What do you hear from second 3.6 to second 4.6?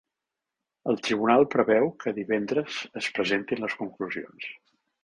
les conclusions.